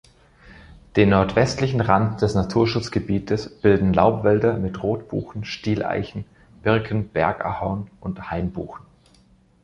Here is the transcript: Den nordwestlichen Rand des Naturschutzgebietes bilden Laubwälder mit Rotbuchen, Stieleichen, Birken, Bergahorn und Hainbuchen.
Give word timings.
Den 0.95 1.09
nordwestlichen 1.09 1.79
Rand 1.79 2.23
des 2.23 2.33
Naturschutzgebietes 2.33 3.61
bilden 3.61 3.93
Laubwälder 3.93 4.57
mit 4.57 4.81
Rotbuchen, 4.81 5.45
Stieleichen, 5.45 6.25
Birken, 6.63 7.09
Bergahorn 7.09 7.87
und 7.99 8.31
Hainbuchen. 8.31 8.83